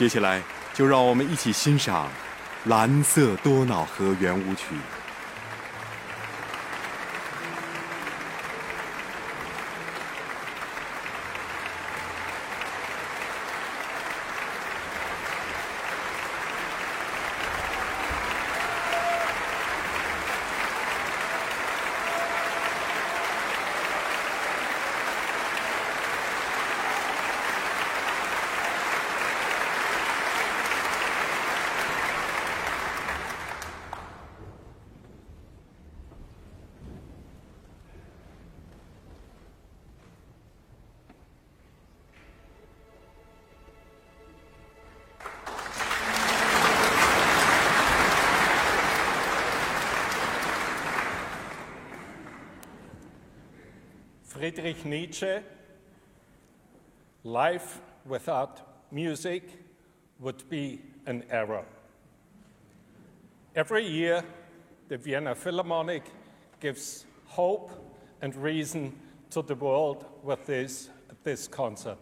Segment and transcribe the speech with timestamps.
[0.00, 0.40] 接下来，
[0.72, 2.06] 就让我们一起欣赏
[2.70, 4.74] 《蓝色多瑙河圆舞曲》。
[54.40, 55.40] Friedrich Nietzsche,
[57.24, 59.42] life without music
[60.18, 61.66] would be an error.
[63.54, 64.24] Every year,
[64.88, 66.04] the Vienna Philharmonic
[66.58, 67.70] gives hope
[68.22, 68.98] and reason
[69.28, 70.88] to the world with this,
[71.22, 71.98] this concert.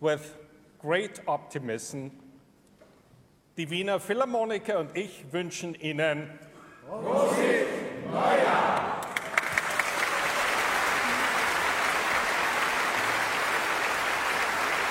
[0.00, 0.36] With
[0.80, 2.10] great optimism,
[3.56, 6.40] die Wiener Philharmoniker und ich wünschen Ihnen
[6.90, 7.68] Musik
[8.10, 8.93] Neujahr!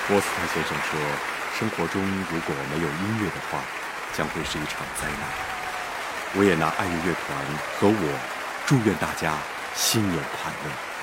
[0.06, 1.00] 波斯特先生说
[1.58, 3.58] ：“生活中如果没有音乐的话，
[4.12, 5.20] 将会是一场灾难。”
[6.36, 7.38] 维也纳爱乐乐团
[7.78, 8.20] 和我
[8.66, 9.38] 祝愿大家
[9.74, 10.93] 新年快乐。